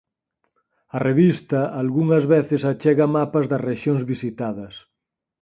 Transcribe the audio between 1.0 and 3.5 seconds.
revista algunhas veces achega mapas